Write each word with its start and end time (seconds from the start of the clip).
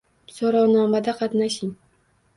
Soʻrovnomada 0.37 1.15
qatnashing. 1.23 1.75